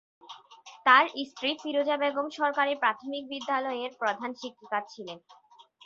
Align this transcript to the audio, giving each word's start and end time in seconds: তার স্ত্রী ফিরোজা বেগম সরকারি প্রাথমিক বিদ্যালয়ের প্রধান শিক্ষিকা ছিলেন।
তার 0.85 1.05
স্ত্রী 1.27 1.49
ফিরোজা 1.61 1.95
বেগম 2.01 2.27
সরকারি 2.39 2.73
প্রাথমিক 2.81 3.23
বিদ্যালয়ের 3.31 3.91
প্রধান 4.01 4.31
শিক্ষিকা 4.41 4.79
ছিলেন। 4.91 5.17